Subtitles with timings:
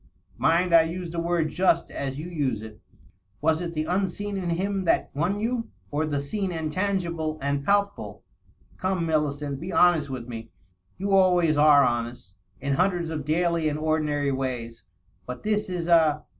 [0.39, 2.81] "Mind, I use the word just as you use it.
[3.39, 7.63] Was it the unseen in him that won you, or the seen and tangible and
[7.63, 8.23] palpable?
[8.77, 10.51] Come, Millicent, 698 DOUGLAS DUANE, be honest with me.
[10.97, 14.83] You always are honesty in hundreds of daily and ordinary ways.
[15.27, 16.23] But this is a